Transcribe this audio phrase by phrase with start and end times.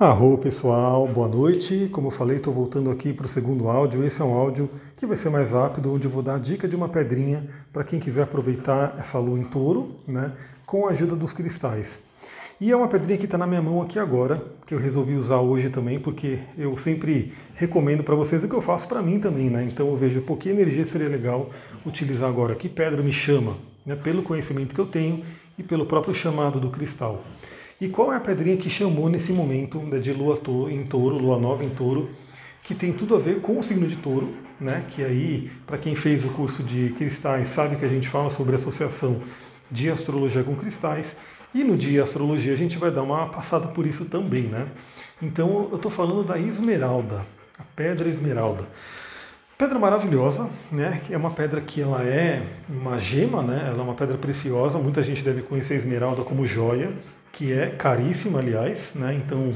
[0.00, 1.90] Arro pessoal, boa noite.
[1.92, 4.02] Como eu falei, estou voltando aqui para o segundo áudio.
[4.02, 6.66] Esse é um áudio que vai ser mais rápido, onde eu vou dar a dica
[6.66, 10.32] de uma pedrinha para quem quiser aproveitar essa lua em touro, né,
[10.64, 11.98] com a ajuda dos cristais.
[12.58, 15.40] E é uma pedrinha que está na minha mão aqui agora, que eu resolvi usar
[15.40, 19.50] hoje também, porque eu sempre recomendo para vocês o que eu faço para mim também,
[19.50, 19.64] né?
[19.64, 21.50] Então eu vejo, pô, que energia seria legal
[21.84, 22.54] utilizar agora.
[22.54, 23.54] Que pedra me chama,
[23.84, 23.94] né?
[23.96, 25.22] Pelo conhecimento que eu tenho
[25.58, 27.22] e pelo próprio chamado do cristal.
[27.80, 30.38] E qual é a pedrinha que chamou nesse momento de lua
[30.70, 32.10] em touro, lua nova em touro,
[32.62, 34.84] que tem tudo a ver com o signo de touro, né?
[34.90, 38.54] Que aí, para quem fez o curso de cristais, sabe que a gente fala sobre
[38.54, 39.22] associação
[39.70, 41.16] de astrologia com cristais.
[41.54, 44.66] E no dia astrologia a gente vai dar uma passada por isso também, né?
[45.22, 47.24] Então eu estou falando da esmeralda,
[47.58, 48.64] a pedra esmeralda.
[49.56, 51.00] Pedra maravilhosa, né?
[51.08, 53.68] É uma pedra que ela é uma gema, né?
[53.68, 54.78] Ela é uma pedra preciosa.
[54.78, 56.90] Muita gente deve conhecer a esmeralda como joia
[57.32, 59.14] que é caríssima, aliás, né?
[59.14, 59.50] Então,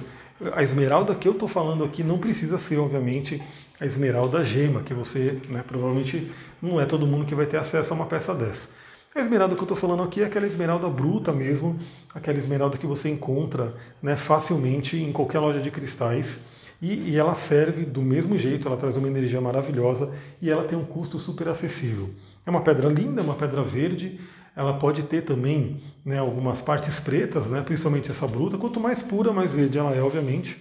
[0.53, 3.43] a esmeralda que eu estou falando aqui não precisa ser, obviamente,
[3.81, 6.31] a esmeralda gema, que você, né, provavelmente
[6.63, 8.69] não é todo mundo que vai ter acesso a uma peça dessa.
[9.15, 11.79] A esmeralda que eu estou falando aqui é aquela esmeralda bruta mesmo,
[12.13, 16.41] aquela esmeralda que você encontra né, facilmente em qualquer loja de cristais.
[16.83, 20.77] E, e, ela serve do mesmo jeito, ela traz uma energia maravilhosa e ela tem
[20.77, 22.11] um custo super acessível.
[22.45, 24.21] É uma pedra linda, é uma pedra verde,
[24.57, 28.57] ela pode ter também né, algumas partes pretas, né, principalmente essa bruta.
[28.57, 30.57] Quanto mais pura, mais verde ela é, obviamente.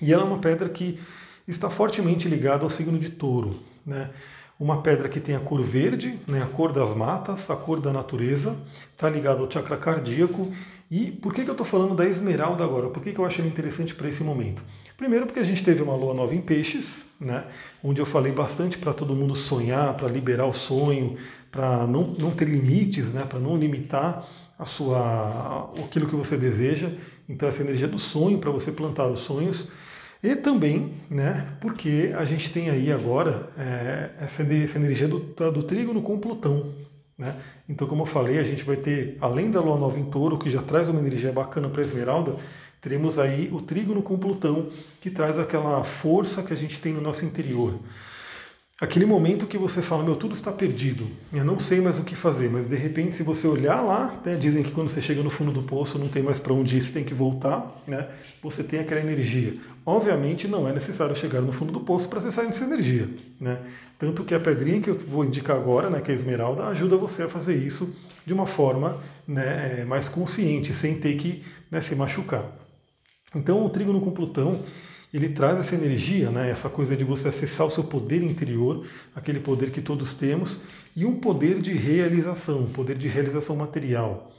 [0.00, 1.00] E ela é uma pedra que
[1.46, 3.58] está fortemente ligada ao signo de touro.
[3.84, 4.10] Né?
[4.58, 7.92] Uma pedra que tem a cor verde, né, a cor das matas, a cor da
[7.92, 8.56] natureza,
[8.92, 10.52] está ligada ao chakra cardíaco.
[10.88, 12.88] E por que, que eu estou falando da esmeralda agora?
[12.88, 14.62] Por que, que eu acho ela interessante para esse momento?
[14.96, 17.44] Primeiro porque a gente teve uma lua nova em peixes, né,
[17.82, 21.16] onde eu falei bastante para todo mundo sonhar, para liberar o sonho,
[21.52, 24.26] para não, não ter limites, né, para não limitar
[24.58, 26.90] a sua, aquilo que você deseja.
[27.28, 29.68] Então essa energia do sonho para você plantar os sonhos.
[30.22, 35.62] E também, né, porque a gente tem aí agora é, essa, essa, energia do, do
[35.64, 36.72] trígono com Plutão.
[37.18, 37.34] Né?
[37.68, 40.48] Então, como eu falei, a gente vai ter, além da Lua Nova em Touro, que
[40.48, 42.36] já traz uma energia bacana para a Esmeralda,
[42.80, 44.70] teremos aí o trígono com Plutão,
[45.00, 47.74] que traz aquela força que a gente tem no nosso interior.
[48.82, 52.16] Aquele momento que você fala, meu, tudo está perdido, eu não sei mais o que
[52.16, 55.30] fazer, mas de repente, se você olhar lá, né, dizem que quando você chega no
[55.30, 58.08] fundo do poço não tem mais para onde ir, você tem que voltar, né,
[58.42, 59.54] você tem aquela energia.
[59.86, 63.08] Obviamente, não é necessário chegar no fundo do poço para acessar essa energia.
[63.40, 63.56] Né?
[64.00, 66.96] Tanto que a pedrinha que eu vou indicar agora, né, que é a esmeralda, ajuda
[66.96, 67.94] você a fazer isso
[68.26, 72.50] de uma forma né, mais consciente, sem ter que né, se machucar.
[73.32, 74.64] Então, o trígono com Plutão
[75.12, 79.40] ele traz essa energia, né, essa coisa de você acessar o seu poder interior, aquele
[79.40, 80.58] poder que todos temos,
[80.96, 84.32] e um poder de realização, um poder de realização material.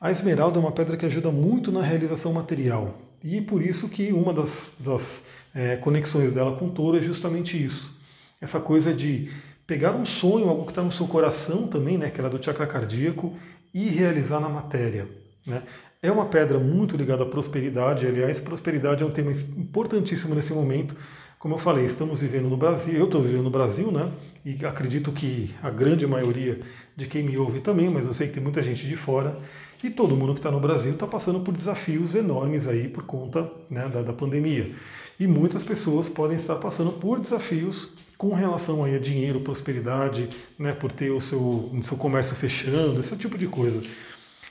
[0.00, 4.12] A esmeralda é uma pedra que ajuda muito na realização material, e por isso que
[4.12, 5.22] uma das, das
[5.54, 7.94] é, conexões dela com o touro é justamente isso.
[8.40, 9.30] Essa coisa de
[9.66, 12.66] pegar um sonho, algo que está no seu coração também, né, que era do chakra
[12.66, 13.34] cardíaco,
[13.72, 15.08] e realizar na matéria.
[15.46, 15.62] Né?
[16.02, 20.94] É uma pedra muito ligada à prosperidade, aliás, prosperidade é um tema importantíssimo nesse momento.
[21.38, 24.12] Como eu falei, estamos vivendo no Brasil, eu estou vivendo no Brasil, né?
[24.44, 26.60] E acredito que a grande maioria
[26.94, 29.38] de quem me ouve também, mas eu sei que tem muita gente de fora.
[29.82, 33.50] E todo mundo que está no Brasil está passando por desafios enormes aí por conta
[33.70, 34.70] né, da, da pandemia.
[35.18, 40.28] E muitas pessoas podem estar passando por desafios com relação aí a dinheiro, prosperidade,
[40.58, 43.82] né, por ter o seu, o seu comércio fechando, esse tipo de coisa.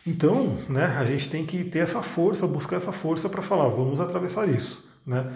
[0.05, 3.99] Então, né, a gente tem que ter essa força, buscar essa força para falar, vamos
[3.99, 4.83] atravessar isso.
[5.05, 5.33] Né?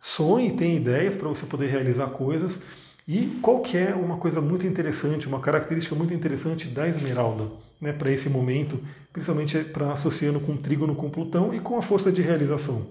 [0.00, 2.60] Sonhe, tem ideias para você poder realizar coisas.
[3.06, 7.48] E qual que é uma coisa muito interessante, uma característica muito interessante da esmeralda
[7.80, 8.78] né, para esse momento,
[9.12, 12.86] principalmente para associando com o trígono com Plutão e com a força de realização.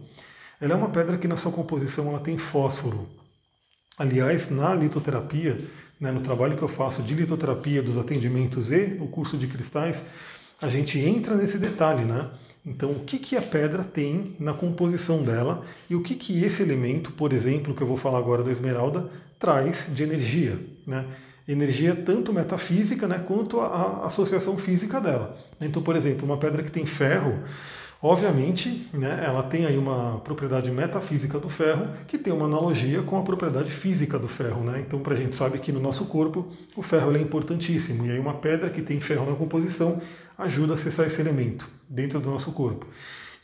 [0.61, 3.07] Ela é uma pedra que na sua composição ela tem fósforo.
[3.97, 5.59] Aliás, na litoterapia,
[5.99, 10.03] né, no trabalho que eu faço de litoterapia dos atendimentos e o curso de cristais,
[10.63, 12.29] a gente entra nesse detalhe, né?
[12.65, 16.63] Então, o que, que a pedra tem na composição dela e o que, que esse
[16.63, 20.57] elemento, por exemplo, que eu vou falar agora da esmeralda, traz de energia,
[20.87, 21.05] né?
[21.45, 25.37] Energia tanto metafísica, né, quanto a, a associação física dela.
[25.59, 27.37] Então, por exemplo, uma pedra que tem ferro,
[28.05, 33.17] Obviamente, né, ela tem aí uma propriedade metafísica do ferro que tem uma analogia com
[33.17, 34.61] a propriedade física do ferro.
[34.61, 34.83] Né?
[34.85, 36.45] Então, para a gente sabe que no nosso corpo
[36.75, 38.05] o ferro é importantíssimo.
[38.05, 40.01] E aí uma pedra que tem ferro na composição
[40.37, 42.85] ajuda a acessar esse elemento dentro do nosso corpo.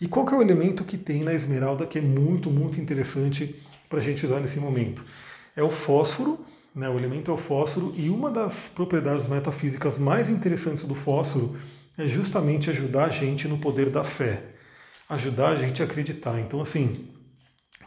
[0.01, 3.55] E qual que é o elemento que tem na esmeralda que é muito, muito interessante
[3.89, 5.03] para a gente usar nesse momento?
[5.55, 6.39] É o fósforo,
[6.73, 6.87] né?
[6.89, 11.57] o elemento é o fósforo, e uma das propriedades metafísicas mais interessantes do fósforo
[11.97, 14.41] é justamente ajudar a gente no poder da fé,
[15.09, 16.39] ajudar a gente a acreditar.
[16.39, 17.07] Então, assim,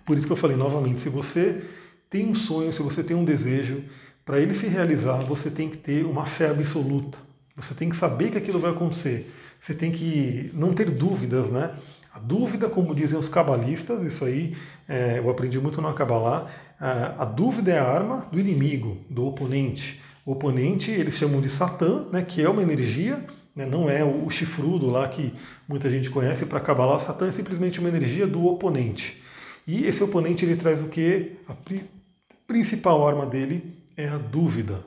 [0.04, 1.62] Por isso que eu falei novamente, se você
[2.10, 3.82] tem um sonho, se você tem um desejo,
[4.25, 7.19] para ele se realizar, você tem que ter uma fé absoluta.
[7.56, 9.32] Você tem que saber que aquilo vai acontecer.
[9.60, 11.75] Você tem que não ter dúvidas, né?
[12.14, 14.56] A dúvida, como dizem os cabalistas, isso aí
[14.88, 16.46] é, eu aprendi muito no Kabbalah,
[16.78, 20.00] a, a dúvida é a arma do inimigo, do oponente.
[20.26, 23.25] O oponente eles chamam de Satã, né, que é uma energia,
[23.56, 25.32] né, não é o chifrudo lá que
[25.66, 26.99] muita gente conhece para Kabbalah.
[26.99, 29.22] Satã é simplesmente uma energia do oponente.
[29.66, 31.32] E esse oponente ele traz o que?
[31.49, 31.84] A pri
[32.46, 34.84] principal arma dele é a dúvida.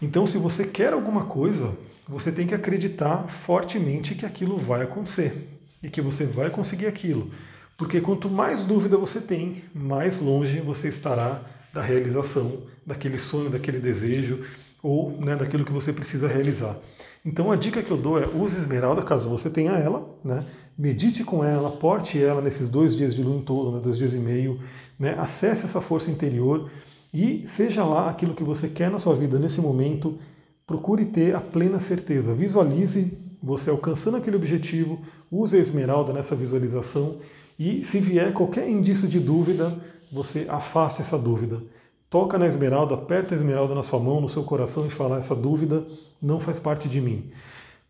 [0.00, 1.76] Então, se você quer alguma coisa,
[2.08, 5.48] você tem que acreditar fortemente que aquilo vai acontecer
[5.82, 7.30] e que você vai conseguir aquilo.
[7.76, 13.78] Porque quanto mais dúvida você tem, mais longe você estará da realização daquele sonho, daquele
[13.78, 14.44] desejo
[14.82, 16.76] ou né, daquilo que você precisa realizar.
[17.24, 20.44] Então a dica que eu dou é use esmeralda caso você tenha ela, né?
[20.78, 24.14] medite com ela, porte ela nesses dois dias de lua em touro, né, dois dias
[24.14, 24.60] e meio,
[24.98, 25.16] né?
[25.18, 26.70] acesse essa força interior
[27.18, 30.18] e seja lá aquilo que você quer na sua vida nesse momento,
[30.66, 33.10] procure ter a plena certeza, visualize
[33.42, 35.00] você alcançando aquele objetivo,
[35.32, 37.16] use a esmeralda nessa visualização
[37.58, 39.74] e se vier qualquer indício de dúvida,
[40.12, 41.62] você afaste essa dúvida.
[42.10, 45.34] Toca na esmeralda, aperta a esmeralda na sua mão, no seu coração e fala: essa
[45.34, 45.86] dúvida
[46.20, 47.30] não faz parte de mim.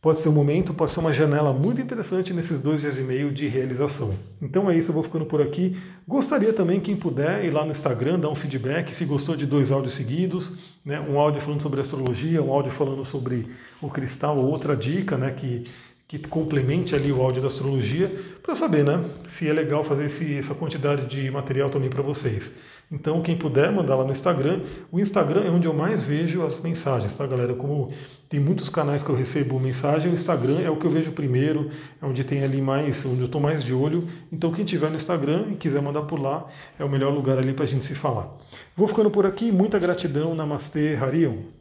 [0.07, 3.33] Pode ser um momento, pode ser uma janela muito interessante nesses dois dias e meio
[3.33, 4.15] de realização.
[4.41, 5.77] Então é isso, eu vou ficando por aqui.
[6.07, 9.73] Gostaria também, quem puder, ir lá no Instagram, dar um feedback, se gostou de dois
[9.73, 10.53] áudios seguidos,
[10.85, 11.01] né?
[11.01, 13.49] um áudio falando sobre astrologia, um áudio falando sobre
[13.83, 15.33] o cristal, ou outra dica né?
[15.33, 15.65] que
[16.09, 18.13] que complemente ali o áudio da astrologia,
[18.43, 22.53] para saber, né, se é legal fazer esse, essa quantidade de material também para vocês.
[22.91, 24.61] Então, quem puder, mandar lá no Instagram.
[24.93, 27.53] O Instagram é onde eu mais vejo as mensagens, tá, galera?
[27.53, 27.93] Como
[28.29, 31.69] tem muitos canais que eu recebo mensagem, o Instagram é o que eu vejo primeiro,
[32.01, 34.07] é onde tem ali mais, onde eu estou mais de olho.
[34.31, 36.47] Então, quem tiver no Instagram e quiser mandar por lá,
[36.79, 38.33] é o melhor lugar ali para a gente se falar.
[38.77, 41.57] Vou ficando por aqui, muita gratidão, Namastê, Harion.